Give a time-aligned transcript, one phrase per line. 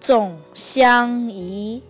[0.00, 1.82] 总相宜。